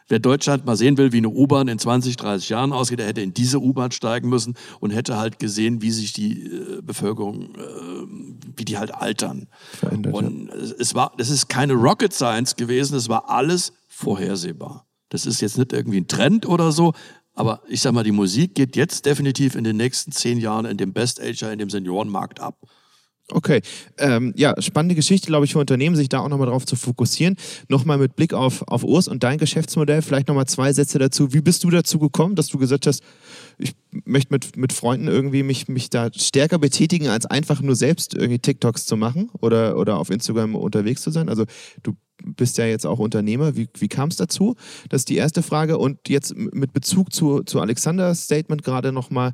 [0.09, 3.21] Wer Deutschland mal sehen will, wie eine U-Bahn in 20, 30 Jahren aussieht, der hätte
[3.21, 8.57] in diese U-Bahn steigen müssen und hätte halt gesehen, wie sich die äh, Bevölkerung, äh,
[8.57, 9.49] wie die halt altern.
[9.79, 10.55] Verändert, und ja.
[10.55, 14.87] es war, das ist keine Rocket Science gewesen, es war alles vorhersehbar.
[15.09, 16.95] Das ist jetzt nicht irgendwie ein Trend oder so,
[17.35, 20.77] aber ich sag mal, die Musik geht jetzt definitiv in den nächsten zehn Jahren in
[20.77, 22.59] dem Best Ager, in dem Seniorenmarkt ab.
[23.35, 23.63] Okay,
[23.99, 27.37] ähm, ja, spannende Geschichte, glaube ich, für Unternehmen, sich da auch nochmal drauf zu fokussieren.
[27.69, 31.33] Nochmal mit Blick auf, auf Urs und dein Geschäftsmodell, vielleicht nochmal zwei Sätze dazu.
[31.33, 33.03] Wie bist du dazu gekommen, dass du gesagt hast,
[33.57, 33.73] ich
[34.05, 38.39] möchte mit, mit Freunden irgendwie mich, mich da stärker betätigen, als einfach nur selbst irgendwie
[38.39, 41.31] TikToks zu machen oder, oder auf Instagram unterwegs zu sein?
[41.31, 41.47] Also
[41.83, 43.57] du bist ja jetzt auch Unternehmer.
[43.57, 44.57] Wie, wie kam es dazu?
[44.89, 45.79] Das ist die erste Frage.
[45.79, 49.33] Und jetzt mit Bezug zu, zu Alexanders Statement gerade nochmal,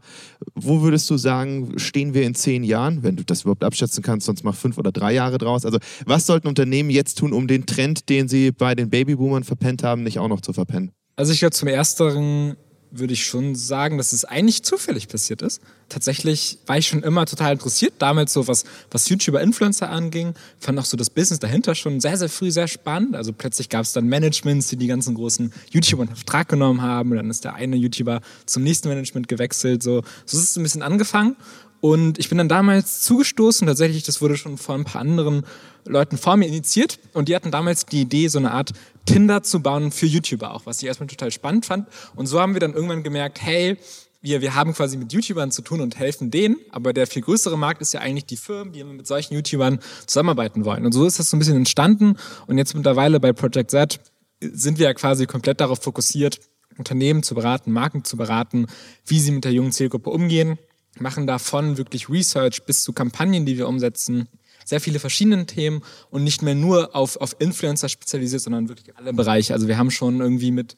[0.54, 4.26] wo würdest du sagen, stehen wir in zehn Jahren, wenn du das überhaupt abschätzen kannst,
[4.26, 5.64] sonst mach fünf oder drei Jahre draus.
[5.64, 9.82] Also was sollten Unternehmen jetzt tun, um den Trend, den sie bei den Babyboomern verpennt
[9.82, 10.92] haben, nicht auch noch zu verpennen?
[11.16, 12.56] Also ich glaube, zum Ersteren
[12.90, 15.60] würde ich schon sagen, dass es eigentlich zufällig passiert ist.
[15.88, 20.84] Tatsächlich war ich schon immer total interessiert, damals so was, was YouTuber-Influencer anging, fand auch
[20.84, 23.16] so das Business dahinter schon sehr, sehr früh sehr spannend.
[23.16, 27.10] Also plötzlich gab es dann Managements, die die ganzen großen YouTuber in Vertrag genommen haben
[27.10, 29.82] und dann ist der eine YouTuber zum nächsten Management gewechselt.
[29.82, 31.36] So, so ist es ein bisschen angefangen
[31.80, 35.44] und ich bin dann damals zugestoßen, tatsächlich, das wurde schon von ein paar anderen
[35.88, 36.98] Leuten vor mir initiiert.
[37.12, 38.72] Und die hatten damals die Idee, so eine Art
[39.06, 41.88] Tinder zu bauen für YouTuber auch, was ich erstmal total spannend fand.
[42.14, 43.76] Und so haben wir dann irgendwann gemerkt, hey,
[44.20, 47.56] wir, wir haben quasi mit YouTubern zu tun und helfen denen, aber der viel größere
[47.56, 50.84] Markt ist ja eigentlich die Firmen, die mit solchen YouTubern zusammenarbeiten wollen.
[50.84, 52.16] Und so ist das so ein bisschen entstanden.
[52.46, 54.00] Und jetzt mittlerweile bei Project Z
[54.40, 56.40] sind wir ja quasi komplett darauf fokussiert,
[56.76, 58.66] Unternehmen zu beraten, Marken zu beraten,
[59.06, 60.58] wie sie mit der jungen Zielgruppe umgehen
[61.00, 64.28] machen davon wirklich Research bis zu Kampagnen, die wir umsetzen.
[64.68, 69.14] Sehr viele verschiedene Themen und nicht mehr nur auf, auf Influencer spezialisiert, sondern wirklich alle
[69.14, 69.54] Bereiche.
[69.54, 70.76] Also wir haben schon irgendwie mit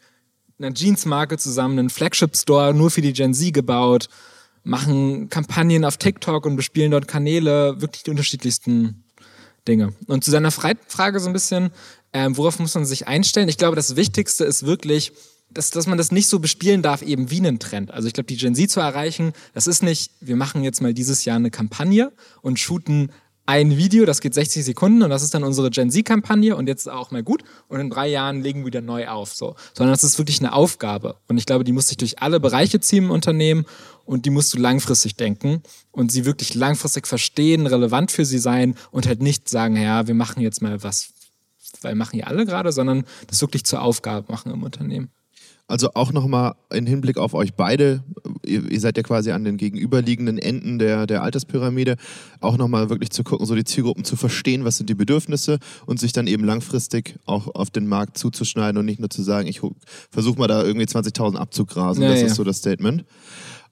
[0.61, 4.09] einer Jeans-Marke zusammen einen Flagship-Store nur für die Gen Z gebaut,
[4.63, 9.03] machen Kampagnen auf TikTok und bespielen dort Kanäle, wirklich die unterschiedlichsten
[9.67, 9.93] Dinge.
[10.07, 11.71] Und zu seiner Frage so ein bisschen,
[12.13, 13.49] ähm, worauf muss man sich einstellen?
[13.49, 15.11] Ich glaube, das Wichtigste ist wirklich,
[15.51, 17.91] dass, dass man das nicht so bespielen darf, eben wie einen Trend.
[17.91, 20.95] Also ich glaube, die Gen Z zu erreichen, das ist nicht, wir machen jetzt mal
[20.95, 23.11] dieses Jahr eine Kampagne und shooten
[23.51, 26.89] ein Video, das geht 60 Sekunden und das ist dann unsere Gen Z-Kampagne und jetzt
[26.89, 29.35] auch mal gut und in drei Jahren legen wir wieder neu auf.
[29.35, 29.57] So.
[29.75, 31.17] Sondern das ist wirklich eine Aufgabe.
[31.27, 33.67] Und ich glaube, die muss sich durch alle Bereiche ziehen im Unternehmen
[34.05, 38.77] und die musst du langfristig denken und sie wirklich langfristig verstehen, relevant für sie sein
[38.93, 41.13] und halt nicht sagen, ja, wir machen jetzt mal was,
[41.83, 45.11] weil machen ja alle gerade, sondern das wirklich zur Aufgabe machen im Unternehmen.
[45.71, 48.03] Also auch nochmal in Hinblick auf euch beide,
[48.45, 51.95] ihr, ihr, seid ja quasi an den gegenüberliegenden Enden der, der Alterspyramide,
[52.41, 56.01] auch nochmal wirklich zu gucken, so die Zielgruppen zu verstehen, was sind die Bedürfnisse und
[56.01, 59.61] sich dann eben langfristig auch auf den Markt zuzuschneiden und nicht nur zu sagen, ich
[60.11, 62.03] versuche mal da irgendwie 20.000 abzugrasen.
[62.03, 62.27] Ja, das ja.
[62.27, 63.05] ist so das Statement.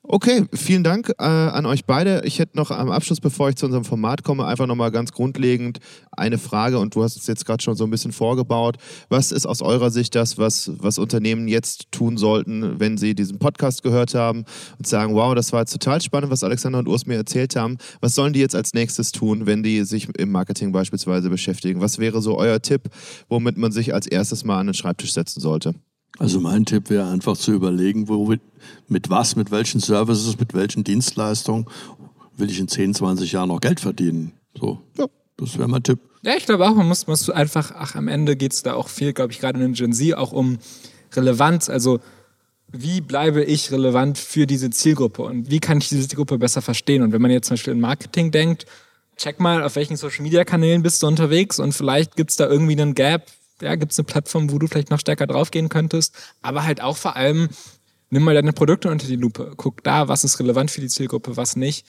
[0.02, 2.22] Okay, vielen Dank äh, an euch beide.
[2.24, 5.80] Ich hätte noch am Abschluss, bevor ich zu unserem Format komme, einfach nochmal ganz grundlegend
[6.12, 8.76] eine Frage und du hast es jetzt gerade schon so ein bisschen vorgebaut.
[9.08, 13.38] Was ist aus eurer Sicht das, was, was Unternehmen jetzt tun sollten, wenn sie diesen
[13.38, 14.44] Podcast gehört haben
[14.78, 17.76] und sagen, wow, das war jetzt total spannend, was Alexander und Urs mir erzählt haben.
[18.00, 21.80] Was sollen die jetzt als nächstes tun, wenn die sich im Marketing beispielsweise beschäftigen?
[21.80, 22.88] Was wäre so euer Tipp,
[23.28, 25.74] womit man sich als erstes mal an den Schreibtisch setzen sollte?
[26.18, 28.34] Also mein Tipp wäre einfach zu überlegen, wo,
[28.88, 31.66] mit was, mit welchen Services, mit welchen Dienstleistungen
[32.36, 34.32] will ich in 10, 20 Jahren noch Geld verdienen.
[34.58, 35.06] So, ja.
[35.36, 36.00] das wäre mein Tipp.
[36.22, 38.88] Ja, ich glaube auch, man muss, muss einfach, ach, am Ende geht es da auch
[38.88, 40.58] viel, glaube ich, gerade in Gen Z auch um
[41.14, 41.68] Relevanz.
[41.68, 42.00] Also
[42.70, 47.02] wie bleibe ich relevant für diese Zielgruppe und wie kann ich diese Zielgruppe besser verstehen?
[47.02, 48.66] Und wenn man jetzt zum Beispiel in Marketing denkt,
[49.16, 52.94] check mal, auf welchen Social-Media-Kanälen bist du unterwegs und vielleicht gibt es da irgendwie einen
[52.94, 53.26] Gap,
[53.62, 56.96] ja, gibt es eine Plattform, wo du vielleicht noch stärker draufgehen könntest, aber halt auch
[56.96, 57.48] vor allem,
[58.10, 61.36] nimm mal deine Produkte unter die Lupe, guck da, was ist relevant für die Zielgruppe,
[61.36, 61.86] was nicht.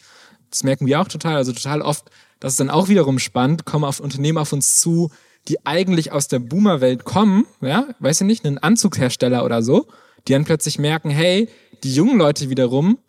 [0.50, 3.86] Das merken wir auch total, also total oft, das ist dann auch wiederum spannend, kommen
[3.86, 5.12] auf Unternehmen auf uns zu,
[5.48, 9.88] die eigentlich aus der Boomer-Welt kommen, ja, weiß ich nicht, einen Anzugshersteller oder so,
[10.28, 11.50] die dann plötzlich merken, hey,
[11.84, 13.00] die jungen Leute wiederum,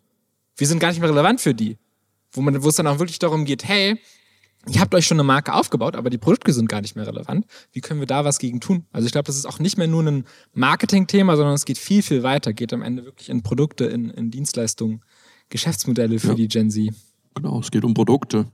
[0.56, 1.78] wir sind gar nicht mehr relevant für die.
[2.32, 3.98] Wo man, wo es dann auch wirklich darum geht, hey,
[4.68, 7.46] ihr habt euch schon eine Marke aufgebaut, aber die Produkte sind gar nicht mehr relevant.
[7.72, 8.84] Wie können wir da was gegen tun?
[8.92, 12.02] Also ich glaube, das ist auch nicht mehr nur ein Marketing-Thema, sondern es geht viel,
[12.02, 15.02] viel weiter, geht am Ende wirklich in Produkte, in, in Dienstleistungen,
[15.48, 16.34] Geschäftsmodelle für ja.
[16.34, 16.90] die Gen Z.
[17.34, 18.46] Genau, es geht um Produkte.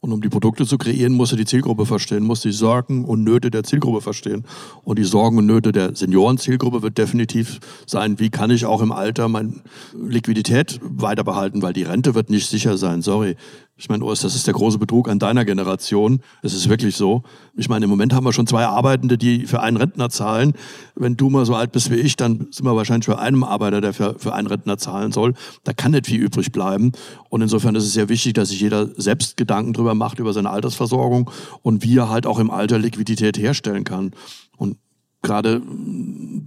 [0.00, 3.24] Und um die Produkte zu kreieren, muss er die Zielgruppe verstehen, muss die Sorgen und
[3.24, 4.44] Nöte der Zielgruppe verstehen.
[4.84, 8.92] Und die Sorgen und Nöte der Seniorenzielgruppe wird definitiv sein, wie kann ich auch im
[8.92, 9.54] Alter meine
[10.00, 13.02] Liquidität weiter behalten, weil die Rente wird nicht sicher sein.
[13.02, 13.34] Sorry.
[13.80, 16.20] Ich meine, Urs, das ist der große Betrug an deiner Generation.
[16.42, 17.22] Es ist wirklich so.
[17.54, 20.54] Ich meine, im Moment haben wir schon zwei Arbeitende, die für einen Rentner zahlen.
[20.96, 23.80] Wenn du mal so alt bist wie ich, dann sind wir wahrscheinlich für einen Arbeiter,
[23.80, 25.34] der für, für einen Rentner zahlen soll.
[25.62, 26.90] Da kann nicht viel übrig bleiben.
[27.28, 30.50] Und insofern ist es sehr wichtig, dass sich jeder selbst Gedanken drüber macht, über seine
[30.50, 31.30] Altersversorgung
[31.62, 34.10] und wie er halt auch im Alter Liquidität herstellen kann.
[34.56, 34.76] Und
[35.22, 35.62] gerade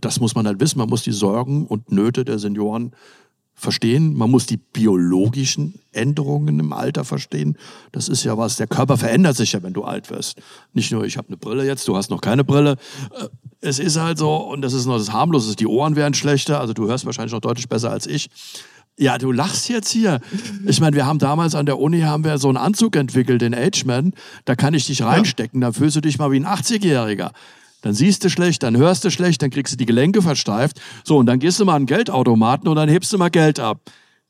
[0.01, 0.79] das muss man halt wissen.
[0.79, 2.91] Man muss die Sorgen und Nöte der Senioren
[3.53, 4.15] verstehen.
[4.15, 7.57] Man muss die biologischen Änderungen im Alter verstehen.
[7.91, 10.41] Das ist ja was, der Körper verändert sich ja, wenn du alt wirst.
[10.73, 12.77] Nicht nur, ich habe eine Brille jetzt, du hast noch keine Brille.
[13.19, 13.27] Äh,
[13.61, 16.73] es ist halt so, und das ist noch das Harmlose, die Ohren werden schlechter, also
[16.73, 18.29] du hörst wahrscheinlich noch deutlich besser als ich.
[18.97, 20.19] Ja, du lachst jetzt hier.
[20.65, 23.55] Ich meine, wir haben damals an der Uni haben wir so einen Anzug entwickelt, den
[23.55, 24.13] Ageman.
[24.45, 27.31] Da kann ich dich reinstecken, da fühlst du dich mal wie ein 80-Jähriger.
[27.81, 30.79] Dann siehst du schlecht, dann hörst du schlecht, dann kriegst du die Gelenke versteift.
[31.03, 33.59] So, und dann gehst du mal an den Geldautomaten und dann hebst du mal Geld
[33.59, 33.81] ab.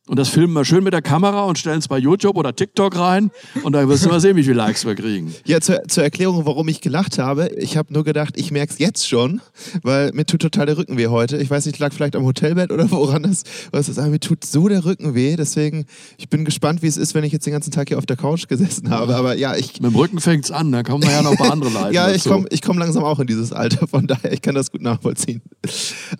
[0.07, 2.97] Und das filmen wir schön mit der Kamera und stellen es bei YouTube oder TikTok
[2.97, 3.29] rein.
[3.61, 5.31] Und dann wirst du mal sehen, wie viele Likes wir kriegen.
[5.45, 7.49] Ja, zur, zur Erklärung, warum ich gelacht habe.
[7.57, 9.41] Ich habe nur gedacht, ich merke es jetzt schon,
[9.83, 11.37] weil mir tut total der Rücken weh heute.
[11.37, 13.99] Ich weiß nicht, lag vielleicht am Hotelbett oder woran das was ist.
[13.99, 15.35] Aber mir tut so der Rücken weh.
[15.35, 15.85] Deswegen,
[16.17, 18.17] ich bin gespannt, wie es ist, wenn ich jetzt den ganzen Tag hier auf der
[18.17, 19.15] Couch gesessen habe.
[19.15, 19.81] Aber ja, ich.
[19.81, 21.93] Mit dem Rücken fängt es an, da kommen wir ja noch ein paar andere Leiden.
[21.93, 23.85] ja, ich komme komm langsam auch in dieses Alter.
[23.87, 25.43] Von daher, ich kann das gut nachvollziehen.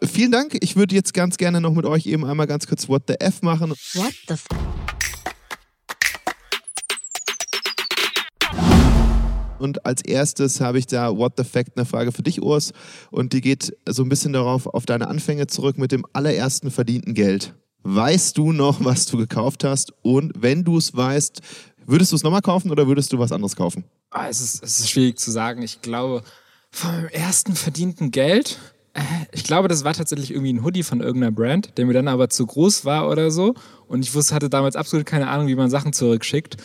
[0.04, 0.56] Vielen Dank.
[0.62, 3.42] Ich würde jetzt ganz gerne noch mit euch eben einmal ganz kurz What the F
[3.42, 3.71] machen.
[3.72, 4.46] What the F
[9.60, 12.74] Und als erstes habe ich da What the Fact eine Frage für dich, Urs.
[13.12, 17.14] Und die geht so ein bisschen darauf, auf deine Anfänge zurück mit dem allerersten verdienten
[17.14, 17.54] Geld.
[17.84, 19.94] Weißt du noch, was du gekauft hast?
[20.02, 21.40] Und wenn du es weißt,
[21.86, 23.86] würdest du es nochmal kaufen oder würdest du was anderes kaufen?
[24.10, 25.62] Ah, es, ist, es ist schwierig zu sagen.
[25.62, 26.24] Ich glaube,
[26.84, 28.60] meinem ersten verdienten Geld,
[29.32, 32.30] ich glaube, das war tatsächlich irgendwie ein Hoodie von irgendeiner Brand, der mir dann aber
[32.30, 33.54] zu groß war oder so.
[33.88, 36.58] Und ich wusste, hatte damals absolut keine Ahnung, wie man Sachen zurückschickt.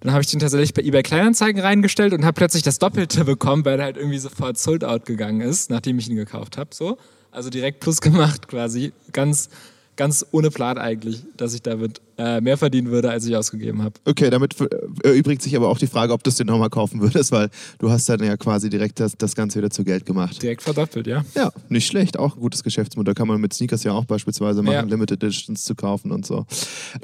[0.00, 3.64] Dann habe ich den tatsächlich bei eBay Kleinanzeigen reingestellt und habe plötzlich das Doppelte bekommen,
[3.64, 6.70] weil er halt irgendwie sofort sold out gegangen ist, nachdem ich ihn gekauft habe.
[6.74, 6.98] So.
[7.30, 8.92] Also direkt plus gemacht quasi.
[9.12, 9.48] Ganz
[9.96, 13.94] ganz ohne Plan eigentlich, dass ich damit äh, mehr verdienen würde, als ich ausgegeben habe.
[14.04, 14.54] Okay, damit
[15.02, 17.90] erübrigt sich aber auch die Frage, ob du es dir nochmal kaufen würdest, weil du
[17.90, 20.42] hast dann ja quasi direkt das, das Ganze wieder zu Geld gemacht.
[20.42, 21.24] Direkt verdoppelt, ja.
[21.34, 23.14] Ja, nicht schlecht, auch ein gutes Geschäftsmodell.
[23.14, 24.82] Kann man mit Sneakers ja auch beispielsweise machen, ja.
[24.82, 26.46] Limited Editions zu kaufen und so.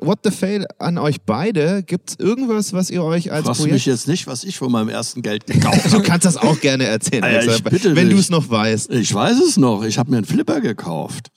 [0.01, 1.83] What the Fail an euch beide?
[1.83, 3.75] Gibt es irgendwas, was ihr euch als Fragst Projekt...
[3.75, 5.97] mich jetzt nicht, was ich von meinem ersten Geld gekauft habe.
[5.97, 8.91] du kannst das auch gerne erzählen, ja, Alter, wenn du es noch weißt.
[8.93, 9.85] Ich weiß es noch.
[9.85, 11.31] Ich habe mir einen Flipper gekauft.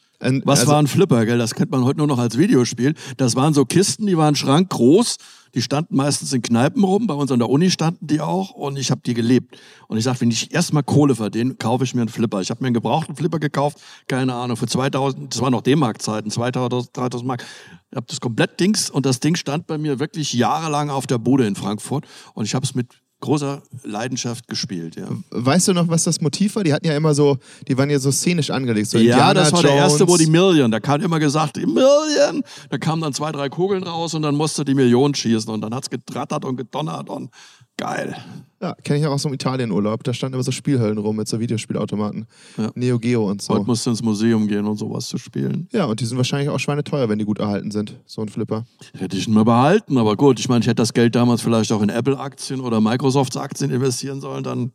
[0.46, 1.38] Was also, war ein Flipper, gell?
[1.38, 2.94] Das kennt man heute nur noch als Videospiel.
[3.18, 5.18] Das waren so Kisten, die waren schrankgroß.
[5.54, 7.08] Die standen meistens in Kneipen rum.
[7.08, 8.52] Bei uns an der Uni standen die auch.
[8.52, 9.58] Und ich habe die gelebt.
[9.88, 12.42] Und ich sagte, wenn ich erstmal Kohle verdiene, kaufe ich mir einen Flipper.
[12.42, 13.78] Ich habe mir einen gebrauchten Flipper gekauft.
[14.08, 17.46] Keine Ahnung, für 2000, das war noch D-Mark-Zeiten, 2000, 3000 Mark.
[17.92, 21.20] Ich habe das komplett Dings und das Ding stand bei mir wirklich jahrelang auf der
[21.20, 22.06] Bude in Frankfurt.
[22.34, 22.88] Und ich habe es mit
[23.26, 25.08] großer Leidenschaft gespielt, ja.
[25.32, 26.64] Weißt du noch, was das Motiv war?
[26.64, 28.90] Die hatten ja immer so, die waren ja so szenisch angelegt.
[28.90, 29.74] So ja, Indiana das war Jones.
[29.74, 32.44] der erste, wo die Million, da kam immer gesagt, die Million.
[32.70, 35.74] Da kamen dann zwei, drei Kugeln raus und dann musste die Million schießen und dann
[35.74, 37.30] hat es getrattert und gedonnert und
[37.78, 38.16] Geil.
[38.62, 40.04] Ja, kenne ich auch aus dem Italienurlaub.
[40.04, 42.26] Da standen immer so Spielhöllen rum mit so Videospielautomaten.
[42.58, 42.72] Ja.
[42.74, 43.54] Neo Geo und so.
[43.54, 45.68] Heute musst du ins Museum gehen, um sowas zu spielen.
[45.74, 48.66] Ja, und die sind wahrscheinlich auch schweineteuer, wenn die gut erhalten sind, so ein Flipper.
[48.98, 51.72] Hätte ich ihn mal behalten, aber gut, ich meine, ich hätte das Geld damals vielleicht
[51.74, 54.72] auch in Apple-Aktien oder Microsoft-Aktien investieren sollen, dann.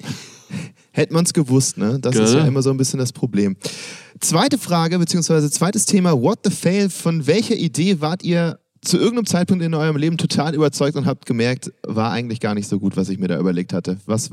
[0.94, 1.98] Hätte man es gewusst, ne?
[1.98, 2.24] Das Gell?
[2.24, 3.56] ist ja immer so ein bisschen das Problem.
[4.20, 6.90] Zweite Frage, beziehungsweise zweites Thema: What the Fail?
[6.90, 11.26] Von welcher Idee wart ihr zu irgendeinem Zeitpunkt in eurem Leben total überzeugt und habt
[11.26, 13.98] gemerkt, war eigentlich gar nicht so gut, was ich mir da überlegt hatte?
[14.06, 14.30] Was,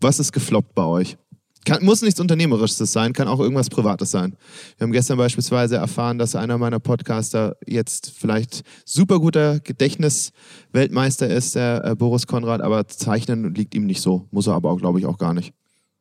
[0.00, 1.16] was ist gefloppt bei euch?
[1.64, 4.36] Kann, muss nichts Unternehmerisches sein, kann auch irgendwas Privates sein.
[4.76, 11.54] Wir haben gestern beispielsweise erfahren, dass einer meiner Podcaster jetzt vielleicht super guter Gedächtnisweltmeister ist,
[11.54, 14.26] der äh, Boris Konrad, aber Zeichnen liegt ihm nicht so.
[14.30, 15.54] Muss er aber auch, glaube ich, auch gar nicht.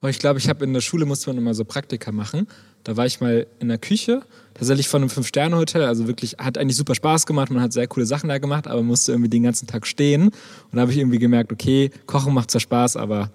[0.09, 2.47] Ich glaube, ich habe in der Schule musste man immer so Praktika machen.
[2.83, 4.21] Da war ich mal in der Küche,
[4.53, 5.83] tatsächlich von einem Fünf-Sterne-Hotel.
[5.83, 7.49] Also wirklich, hat eigentlich super Spaß gemacht.
[7.51, 10.23] Man hat sehr coole Sachen da gemacht, aber musste irgendwie den ganzen Tag stehen.
[10.27, 10.33] Und
[10.73, 13.31] da habe ich irgendwie gemerkt, okay, Kochen macht zwar Spaß, aber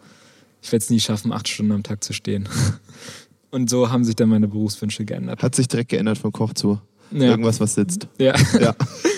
[0.62, 2.48] ich werde es nie schaffen, acht Stunden am Tag zu stehen.
[3.50, 5.42] Und so haben sich dann meine Berufswünsche geändert.
[5.42, 6.78] Hat sich direkt geändert vom Koch zu
[7.10, 7.30] ja.
[7.30, 8.06] irgendwas, was sitzt.
[8.18, 8.34] Ja.
[8.60, 8.74] ja.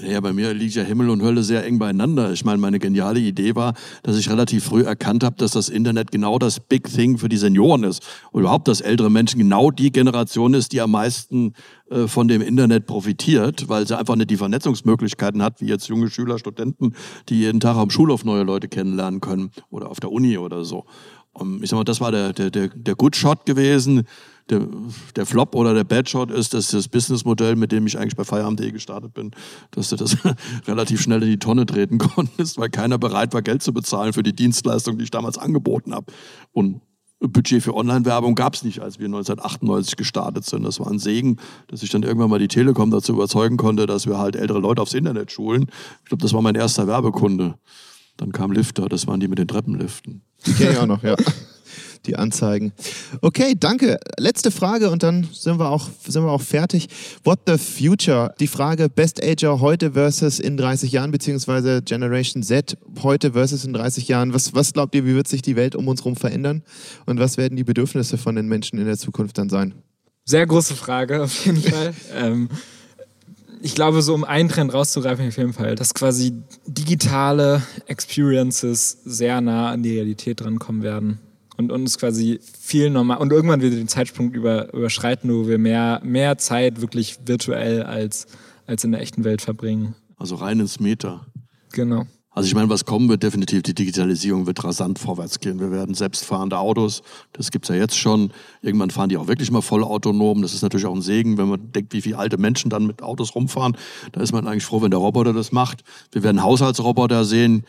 [0.00, 2.32] Ja, bei mir liegt ja Himmel und Hölle sehr eng beieinander.
[2.32, 6.12] Ich meine, meine geniale Idee war, dass ich relativ früh erkannt habe, dass das Internet
[6.12, 8.06] genau das Big Thing für die Senioren ist.
[8.30, 11.52] Und überhaupt, dass ältere Menschen genau die Generation ist, die am meisten
[11.90, 16.08] äh, von dem Internet profitiert, weil sie einfach nicht die Vernetzungsmöglichkeiten hat, wie jetzt junge
[16.10, 16.94] Schüler, Studenten,
[17.28, 20.84] die jeden Tag am Schulhof neue Leute kennenlernen können oder auf der Uni oder so.
[21.32, 24.06] Und ich sag mal, das war der, der, der, der Good Shot gewesen
[24.50, 24.66] der,
[25.16, 28.24] der Flop oder der Bad Shot ist, dass das Businessmodell, mit dem ich eigentlich bei
[28.24, 29.30] Feierabend.de gestartet bin,
[29.70, 30.16] dass du das
[30.66, 34.22] relativ schnell in die Tonne treten konntest, weil keiner bereit war, Geld zu bezahlen für
[34.22, 36.12] die Dienstleistung, die ich damals angeboten habe.
[36.52, 36.80] Und
[37.20, 40.62] Budget für Online-Werbung gab es nicht, als wir 1998 gestartet sind.
[40.62, 44.06] Das war ein Segen, dass ich dann irgendwann mal die Telekom dazu überzeugen konnte, dass
[44.06, 45.66] wir halt ältere Leute aufs Internet schulen.
[46.02, 47.54] Ich glaube, das war mein erster Werbekunde.
[48.16, 50.22] Dann kam Lifter, das waren die mit den Treppenliften.
[50.46, 51.16] Die kenne ich auch noch, ja
[52.06, 52.72] die Anzeigen.
[53.20, 53.98] Okay, danke.
[54.18, 56.88] Letzte Frage und dann sind wir auch, sind wir auch fertig.
[57.24, 58.34] What the future?
[58.40, 63.72] Die Frage Best Ager heute versus in 30 Jahren, beziehungsweise Generation Z heute versus in
[63.72, 64.34] 30 Jahren.
[64.34, 66.62] Was, was glaubt ihr, wie wird sich die Welt um uns herum verändern?
[67.06, 69.74] Und was werden die Bedürfnisse von den Menschen in der Zukunft dann sein?
[70.24, 71.94] Sehr große Frage, auf jeden Fall.
[72.14, 72.48] ähm,
[73.60, 76.32] ich glaube, so um einen Trend rauszugreifen, auf jeden Fall, dass quasi
[76.66, 81.18] digitale Experiences sehr nah an die Realität drankommen werden
[81.58, 86.00] und uns quasi viel normal und irgendwann wieder den Zeitpunkt über, überschreiten, wo wir mehr,
[86.04, 88.26] mehr Zeit wirklich virtuell als,
[88.66, 89.94] als in der echten Welt verbringen.
[90.16, 91.26] Also rein ins Meta.
[91.72, 92.06] Genau.
[92.38, 95.58] Also ich meine, was kommen wird, definitiv die Digitalisierung wird rasant vorwärts gehen.
[95.58, 98.30] Wir werden selbstfahrende Autos, das gibt's ja jetzt schon.
[98.62, 100.40] Irgendwann fahren die auch wirklich mal voll autonom.
[100.40, 103.02] Das ist natürlich auch ein Segen, wenn man denkt, wie viele alte Menschen dann mit
[103.02, 103.76] Autos rumfahren.
[104.12, 105.82] Da ist man eigentlich froh, wenn der Roboter das macht.
[106.12, 107.64] Wir werden Haushaltsroboter sehen,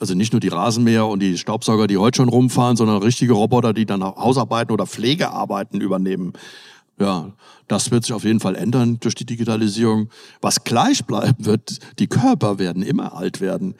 [0.00, 3.74] also nicht nur die Rasenmäher und die Staubsauger, die heute schon rumfahren, sondern richtige Roboter,
[3.74, 6.32] die dann Hausarbeiten oder Pflegearbeiten übernehmen.
[6.98, 7.32] Ja,
[7.66, 10.08] das wird sich auf jeden Fall ändern durch die Digitalisierung.
[10.40, 13.74] Was gleich bleiben wird, die Körper werden immer alt werden.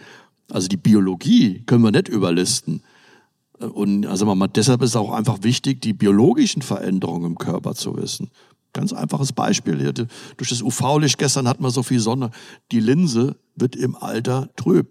[0.50, 2.83] Also die Biologie können wir nicht überlisten.
[3.59, 7.96] Und also mal, deshalb ist es auch einfach wichtig, die biologischen Veränderungen im Körper zu
[7.96, 8.30] wissen.
[8.72, 9.92] Ganz einfaches Beispiel hier.
[9.92, 12.30] Durch das UV-Licht gestern hatten wir so viel Sonne.
[12.72, 14.90] Die Linse wird im Alter trüb.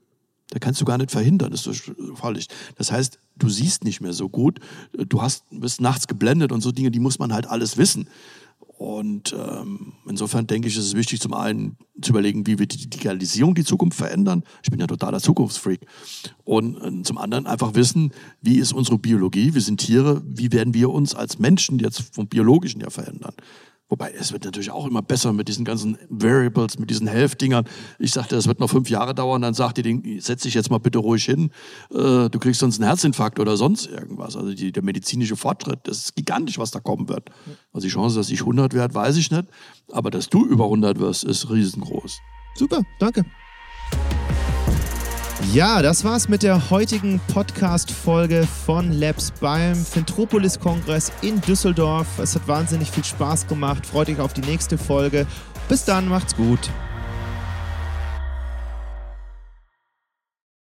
[0.49, 2.53] Da kannst du gar nicht verhindern, das UV-Licht.
[2.77, 4.59] Das heißt, du siehst nicht mehr so gut.
[4.93, 8.07] Du hast, bist nachts geblendet und so Dinge, die muss man halt alles wissen.
[8.83, 12.89] Und ähm, insofern denke ich, ist es wichtig, zum einen zu überlegen, wie wird die
[12.89, 14.43] Digitalisierung die Zukunft verändern.
[14.61, 15.79] Ich bin ja totaler Zukunftsfreak.
[16.43, 19.53] Und äh, zum anderen einfach wissen, wie ist unsere Biologie?
[19.53, 20.21] Wir sind Tiere.
[20.25, 23.33] Wie werden wir uns als Menschen jetzt vom Biologischen her verändern?
[23.89, 27.65] Wobei, es wird natürlich auch immer besser mit diesen ganzen Variables, mit diesen Helfdingern.
[27.99, 30.79] Ich sagte, das wird noch fünf Jahre dauern, dann sagt die, setz dich jetzt mal
[30.79, 31.51] bitte ruhig hin,
[31.91, 34.35] äh, du kriegst sonst einen Herzinfarkt oder sonst irgendwas.
[34.35, 37.29] Also die, der medizinische Fortschritt, das ist gigantisch, was da kommen wird.
[37.71, 39.45] Also die Chance, dass ich 100 werde, weiß ich nicht,
[39.91, 42.19] aber dass du über 100 wirst, ist riesengroß.
[42.55, 43.25] Super, danke.
[45.51, 52.07] Ja, das war's mit der heutigen Podcast-Folge von Labs beim Fintropolis-Kongress in Düsseldorf.
[52.17, 53.85] Es hat wahnsinnig viel Spaß gemacht.
[53.85, 55.27] Freut euch auf die nächste Folge.
[55.67, 56.71] Bis dann, macht's gut.